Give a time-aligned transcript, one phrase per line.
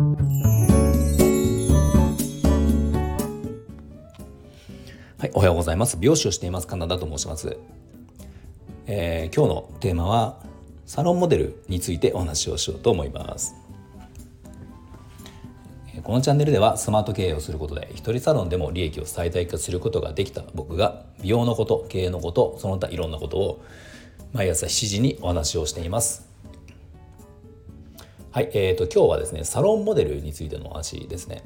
[0.00, 0.06] は
[5.26, 5.98] い、おはようございます。
[5.98, 7.58] 美容師をしていますカナダと申します。
[8.86, 10.38] えー、今日のテーマは
[10.86, 13.54] サロンモデルについてお話をしようと思います。
[16.02, 23.62] このチャンネルではスマート経営をすることで一人サロンでも利益を最大化することができた僕が美容のこと経営のことその他いろんなことを
[24.32, 26.29] 毎朝7時にお話をしています
[28.32, 31.42] はい、えーと、今日はですねサロンモデルについての話ですね、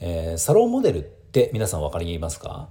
[0.00, 2.68] えー、サロンモデルって皆さん分かりますか？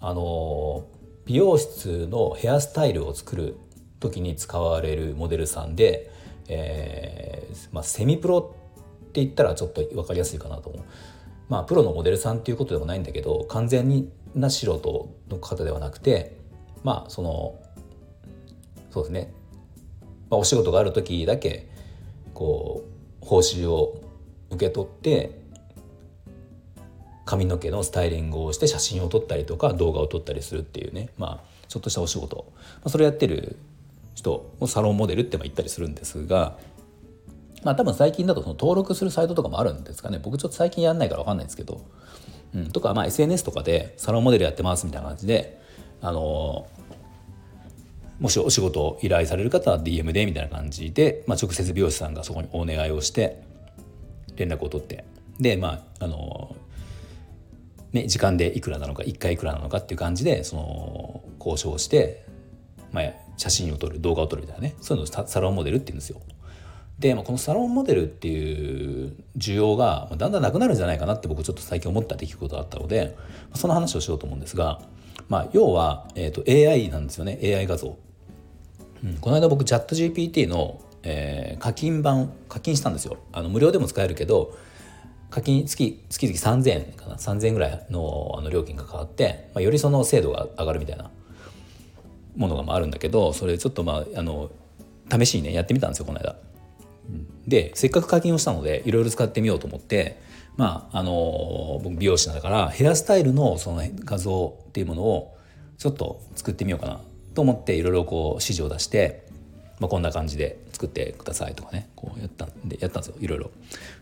[0.00, 0.88] あの
[1.24, 3.58] 美容室のヘアスタイルを作る
[4.00, 6.10] 時に使われるモデルさんで、
[6.48, 10.84] えーまあ、セミプロって言ったらちょっと分かりやすいかなと思う。
[11.48, 16.36] まあ、プロのモデルさんっていうことでもないんだけど完全にな素人の方ではなくて
[16.82, 17.54] まあその
[18.90, 19.32] そうですね
[20.30, 21.68] まあ、お仕事がある時だけ
[22.34, 22.84] こ
[23.22, 24.00] う報酬を
[24.50, 25.38] 受け取って
[27.24, 31.08] 髪の毛のスタイリングをして写真を撮ったりとか動画を撮ったりするっていうね。
[31.18, 33.56] まあちょっとしたお仕事、まあ、それやってる
[34.14, 36.56] 人をサロンモデルって言ったりするんですが
[37.64, 40.20] まあ多分最近だとその登録するサイトとかもあるんですかね。
[40.22, 41.84] 僕ちょっと最近やんないから分かんないんですけど、
[42.54, 45.60] うん、とかまあ SNS とかでサロンモデルやってますみたいな感じで
[46.00, 46.68] あの
[48.20, 53.42] もしお仕事を依頼される方は DM でみたいな感じで、まあ、直接美容師さんがそこにお願いをして
[54.36, 55.04] 連絡を取って
[55.38, 56.56] でまああの
[57.92, 62.24] ね時間でいくらなのか1回いくらなのかっていう感じでその交渉して、
[62.92, 63.04] まあ、
[63.36, 66.20] 写真を撮る動画を撮るみたいなねそういうのをサロンモデルって言うんですよ。
[66.98, 73.14] で、まあ、このサロンモデルっていう需要がだんだんなくなるんじゃないかなって僕ちょっと最近思った出来事があったので
[73.54, 74.80] その話をしようと思うんですが、
[75.28, 77.38] まあ、要は、えーと AI なんですよね。
[77.42, 77.96] AI 画像。
[79.04, 83.18] うん、この間僕チャット GPT の、えー、課金版課金したんですよ。
[83.32, 84.56] あの無料でも使えるけど
[85.30, 87.16] 課金月月々3000円かな。
[87.16, 91.10] 3000円ぐらいのあの料金が変わって、まあ、よりその精度が上がるみたいな
[92.36, 94.50] ものがあるんだけどそれちょっとまああの
[95.10, 96.36] 試しにねやってみたんですよこの間。
[97.46, 100.20] でせっかく課金をしたのでいろいろ使ってみようと思って
[100.56, 105.36] まああの僕美容師だからヘアスタイルのその画像っていうものを
[105.78, 107.00] ちょっと作ってみようかな
[107.34, 109.26] と思っていろいろこう指示を出して、
[109.78, 113.50] まあ、こんな感じで作ってくださいとかねこうやったんでやったんですよいろいろ。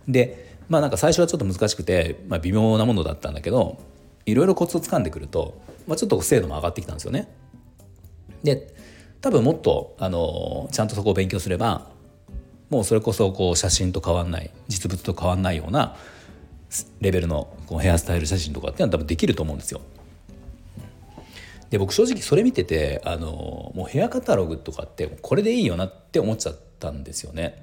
[0.09, 3.79] でまあなんか最初はちょっと難しくて、まあ、微妙なものだったんだけど
[4.27, 7.29] いろいろコツをつかんでくると、まあ、ちょっと精度も上がってきたんですよね。
[8.43, 8.75] で
[9.21, 11.87] 多分もっとあのちゃんとそこを勉強すれば
[12.71, 15.97] もうそれこそこう写真と変わんない実物と変わんないような
[17.01, 19.81] レベルのこうヘアスタイル写真とかっていうのは多分できると思うんですよ。
[21.71, 27.62] で僕正直それ見ててあのもうヘアカタログとかってこれでいいよなって思っちゃったんですよね。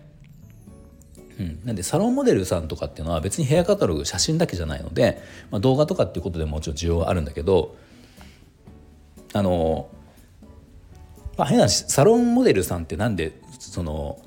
[1.39, 7.75] うん、なんでサロンモデルさんとかっていうのは別にヘアカタログ写真だけじゃないので、まあ、動画とかっていうことでももちろん需要はあるんだけど
[9.33, 9.89] あの、
[11.38, 14.19] まあ、変なサロンモデルさんってなんでその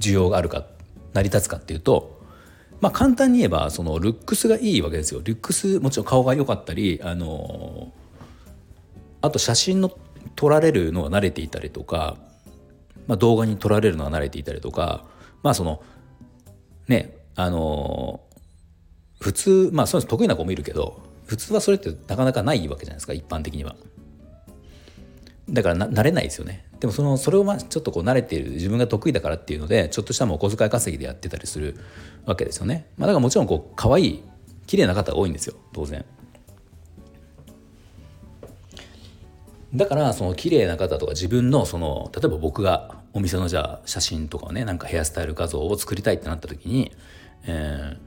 [0.00, 0.64] 需要があるか
[1.12, 2.19] 成り立つかっていうと
[2.80, 7.92] まあ簡単に言えばそのルックスがいいわけですよルックスもちろん顔が良かったりあの
[9.20, 9.90] あと写真の
[10.36, 12.16] 撮られるのが慣れていたりとか、
[13.06, 15.04] まあ、動画に撮られるのが慣れていたりとか
[15.42, 15.82] まあその
[16.88, 18.20] ねあの
[19.20, 23.76] 普通まあそういうの得意な子もいるけど普通はそれってなかなかないわけじゃないですか一般的には。
[25.50, 26.64] だから慣れないですよね。
[26.78, 31.76] でもそのそれをまあちょっとこう慣れている自分が得意だからっていうのでちょっとしたもお小遣い稼ぎでやってたりする
[32.24, 32.86] わけですよね。
[32.96, 34.22] まあ、だからもちろんこう可愛い
[34.66, 36.04] 綺麗な方が多いんですよ当然。
[39.74, 46.92] だからその綺麗な方とか自分のその例えば僕がお店のじゃあ写真とかをねなんかヘアスタイル画像を作りたいってなった時に、
[47.44, 47.98] えー、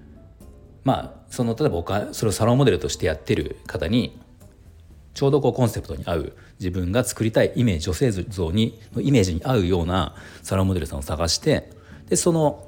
[0.84, 4.20] まあその例えば僕それをサロンモデルとしてやってる方に
[5.14, 11.72] ちょうどこうコンセプトに合う自分が作りたいイメージ女性像にのイメージに合うようなサロンモデルさんを探して
[12.10, 12.68] でその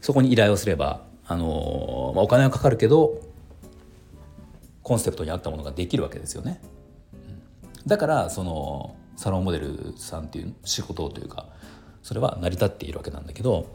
[0.00, 3.22] そこに依頼をすれば、あのまあ、お金はかかるけど
[4.82, 6.60] コンセプトに合ったものができるわけですよね。
[7.86, 11.48] だからそのサロンモデルさんっていう仕事というか
[12.02, 13.66] それは成り立っているわけなんだけど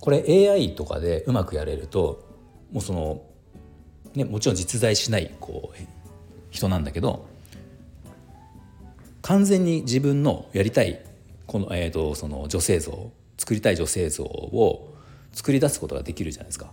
[0.00, 2.24] これ AI とかでうまくやれると
[2.72, 3.22] もうその、
[4.16, 5.82] ね、もちろん実在しないこう
[6.50, 7.28] 人なんだけど
[9.20, 11.04] 完全に自分のやりたい
[11.46, 14.94] この、えーと、その女性像作りたい女性像を
[15.32, 16.72] 作り出すことができるじゃないですか。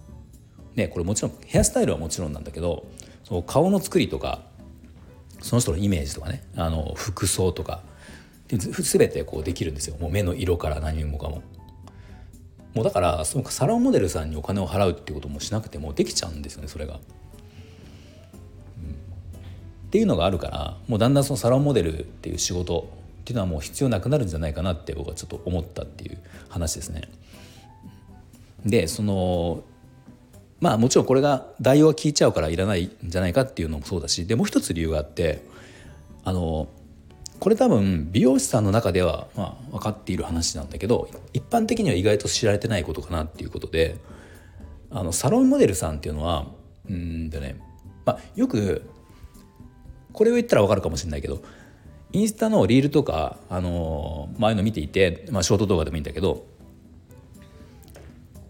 [0.75, 2.87] ね、これもちろんヘアスタイルはもちろんなんだけど
[3.23, 4.41] その顔の作りとか
[5.41, 7.83] その人のイメージとかねあの服装とか
[8.47, 11.43] 全てこうできるんですよもう目の色から何もかも。
[12.73, 16.99] もうだからそのサロンモデルさんにお金を払うっていうこともしなくてもできちゃうんですよねそれが。
[19.93, 22.89] っていうのがあるからもうだんだんそのサロンモデルっていう仕事
[23.21, 26.17] っていうのはもう必要なくなるんじゃないかなって僕はちょっと思ったっていう
[26.49, 27.03] 話ですね。
[28.65, 29.61] でその
[30.59, 35.45] まあもちろんこれが代用が効いちゃうからいらないんじゃないかっていうのもそうだしでもう一つ理由があって
[36.23, 36.67] あの
[37.39, 43.97] これ多分美容師さんの中ではまあ分かっている話なんだけど一般的には意外と知られてないことかなっていうことで
[44.89, 46.47] あのサロンモデルさんっていうのは
[46.89, 47.57] うんとね、
[48.05, 48.89] まあ、よく
[50.13, 51.43] これを言ったら分かるかもしれないけど
[52.13, 56.45] インスタのリールとか、あのー、前の見ていて、まあ、ショート動画でもいいんだけど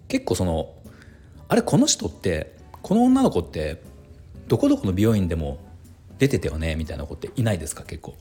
[0.07, 0.75] 結構その
[1.48, 3.81] あれこの人ってこの女の子って
[4.48, 5.60] どこどこの美容院でも
[6.19, 8.15] 出てたよねみたいな子っていないですか結構。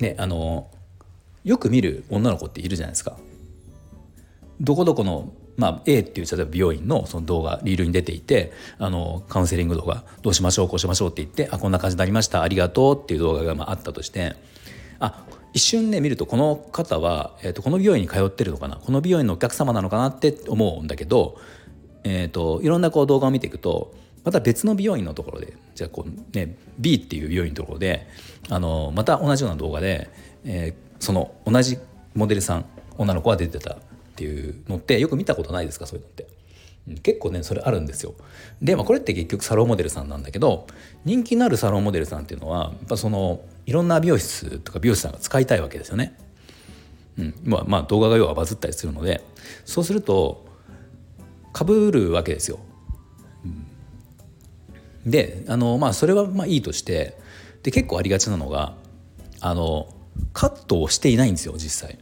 [0.00, 0.68] ねあの
[1.44, 3.16] よく見る女の子っているじゃないですか。
[4.60, 14.34] どこどこの、まあ、A っていう例えば美容院のその動画リールに出ていてあのカウンセリング動画どうしましょうこうしましょうって言ってあこんな感じになりましたありがとうっていう動画がまああったとして
[14.98, 21.38] あ一瞬ね見るとこの方は、えー、とこの美容院に通ってるのかなこの美容院のお客様なのかなって思うんだけど
[22.04, 28.06] えーと、いろんなこう動画を見ていくとまた別の美容院のところでじゃあこう、ね、B っていう美容院のところで
[28.48, 30.10] あのまた同じような動画で、
[30.44, 31.78] えー、その同じ
[32.14, 32.66] モデルさん
[32.96, 33.78] 女の子が出てた
[34.14, 36.26] っていうのってよく見たことないですかそういうのって。
[37.02, 38.14] 結構ねそれあるんですよ。
[38.60, 40.66] で、まあ、これって結局サロンモデルさんなんだけど
[41.06, 46.14] 人気のあるサロンモデルさんっていうのはやっぱそのいろんな美容室とか美容師さんが使いたいわけですよね。
[47.18, 49.24] うん、まあ、まあ動画が要はバズったりするので
[49.64, 50.44] そうすると
[51.54, 52.58] かぶるわけですよ。
[53.44, 53.66] うん
[55.10, 57.18] であのまあそれはまあいいとして
[57.62, 58.74] で結構ありがちなのが
[59.40, 59.88] あの
[60.32, 61.98] カットをしていないんですよ実際。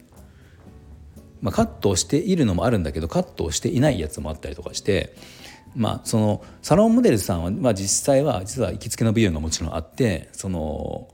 [1.43, 5.15] まあ、カットをしているのもあるんだけどカットをしていないやつもあったりとかして、
[5.75, 11.09] まあ、そのサロンモデルさんは、まあ、実際は実は行きつけの美容院がもちろんあってその、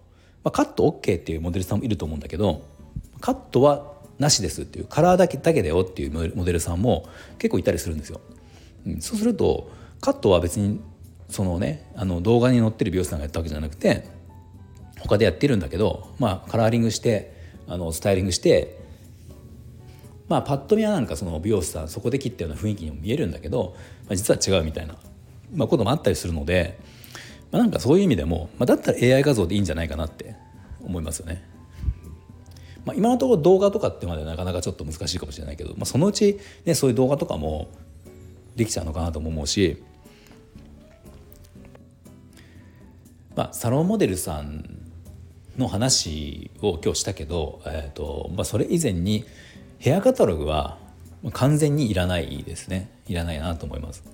[0.44, 2.62] まあ、カット OK っていうモデルさんもいると思うんだけど
[3.20, 7.08] カットはなしですっていうカラーだけだけだよっていうモデルさんも
[7.38, 8.20] 結構いたりするんですよ。
[8.86, 9.70] うん、そうすると
[10.00, 10.80] カットは別に
[11.28, 14.08] そのねあの動画に載ってる美容師さんがやったわけじゃなくて
[15.00, 17.32] 他でやってるんだけど、まあ、カラーリングして
[17.68, 18.78] あのスタイリングして
[20.28, 23.74] まあパッと見はなんかその美容師さんそこで切ったような雰囲気にも見えるんだけど、
[24.06, 24.96] まあ、実は違うみたいな、
[25.54, 26.78] まあ、こともあったりするので、
[27.50, 30.36] まあ、なんかそういう意味でも、まあ、だったら AI 画像でいいんじゃないかなって
[30.82, 31.42] 思いますよね。
[32.84, 37.68] まあ、今のところ動画とかってまでなかなかちょっと難しいかもしれないけど、まあ、そのうち、ね、そういう動画とかも
[38.56, 39.82] できちゃうのかなとも思うし、
[43.36, 44.64] まあ、サロンモデルさん
[45.58, 49.24] の話を今日したけど、えーとまあ、それ以前に
[49.78, 50.78] ヘアカタログは
[51.32, 54.04] 完全にいらないですねいらないなと思います。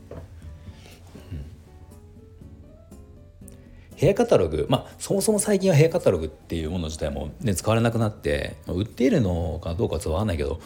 [3.96, 10.60] ヘアカタログまあそもそも最近はヘアカタログっていうもの自体も、ね、使われなくなって売っているのかどうかは分かんないけど、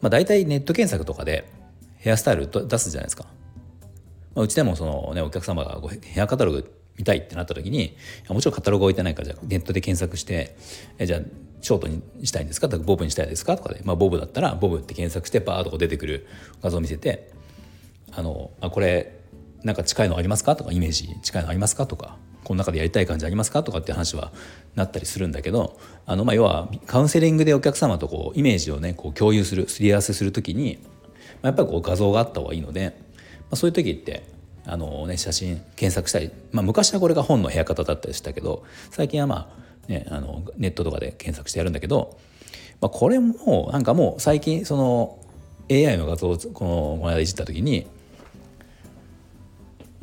[0.00, 1.50] まあ、大体ネット検索とかで
[1.96, 3.24] ヘアスタイル出すじゃないですか。
[4.34, 7.96] まあ、うちでもその、ね、お客様がヘアカタログ見たいってなった時に
[8.28, 10.56] もちろんカタログ置いてないからじゃネットで検索して
[10.98, 11.20] えじゃあ
[11.64, 12.68] ショートにしたいんですか？
[12.68, 13.56] とかボブにしたいですか？
[13.56, 16.26] とかで、まあ、ボブだったらボブって検索してバーッと出てくる
[16.62, 17.32] 画像を見せて
[18.12, 19.18] あのあこれ
[19.62, 20.56] なんか近いのありますか？
[20.56, 21.86] とかイメージ近いのありますか？
[21.86, 23.62] とかこの中でやりたい感じありますか？
[23.62, 24.30] とかって話は
[24.74, 30.78] なったりするんだけどあの、まあ、要はカウンセリングでお客様とこうイメージをねこう共有するすり合わせする時に、
[31.40, 32.94] まあ、やっぱりこう画像があった方がいいので、
[33.40, 34.24] まあ、そういう時って
[34.66, 42.18] あの、ね、写真検索したり、まあ、昔はこれが本の部屋方だったりしたけど最近はまあ、ね、あのネットとかで検索してやるんだけど、
[42.80, 45.18] まあ、これもなんかもう最近その
[45.70, 47.86] AI の画像をこのこの間いじった時に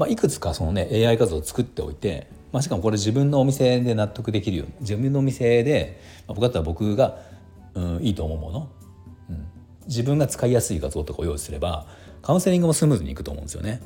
[0.02, 7.20] まあ、いくつかそのね AI 画像を作っておいて、まあ、しかもこれ自分のお店で納得できるように自分のお店で、まあ、僕だったら僕が、
[7.76, 8.70] うん、いいと思うもの、
[9.30, 9.46] うん、
[9.86, 11.86] 自分が使いやすい画像とかを用意すれば
[12.24, 13.80] カウンセリングもスムーズにいくと思うんですよね。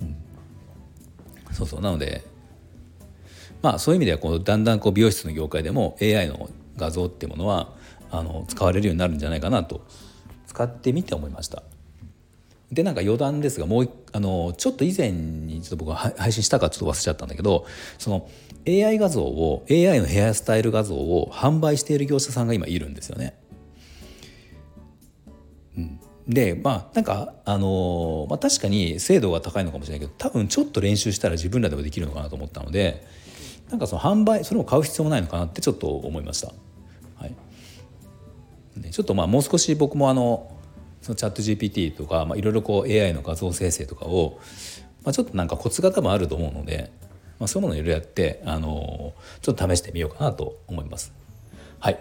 [0.00, 0.04] う
[1.52, 1.80] ん、そうそう。
[1.82, 2.24] なので
[3.62, 7.74] まあそういう意味ではこうだんだんこう美容室の業界でも AI の画像っていうものは
[8.10, 9.86] あの使われるようになるんじゃないかなと
[10.46, 11.62] 使ってみて思いました。
[12.72, 17.66] でなんか余談ですがもうあのちょっと以前にちょっと僕は配信したかちょっと忘れちゃったんだけど
[17.98, 18.28] その
[18.66, 23.36] AI 画像を AI のヘアスタイル画像を販売している業者さんが今いるんですよね。
[25.76, 33.04] うん、でまあなんかあのまあ、確かに精度が高いのかもしれないけど多分ちょっと練習したら自分らでもできるのかなと思ったので
[33.70, 36.52] なんかその販売それを買う必要もないのかなってちょっと思いました。
[38.76, 40.50] ね、ちょっとまあもう少し僕もあの
[41.02, 44.38] そのチャット GPT とか、まあ、いろいろこう AI の画像生成とかを、
[45.02, 46.90] まあ、ちょっとなんかコツが多分あると思うので、
[47.38, 51.12] まあ、そういうものをいろいろやって、あのちょっと試してみようかなと思います。
[51.78, 51.98] はい、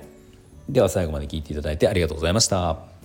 [0.68, 2.99] では最後まで聞いていただいてありがとうございました。